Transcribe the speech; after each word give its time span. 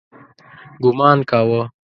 ګومان 0.83 1.19
کاوه. 1.29 1.61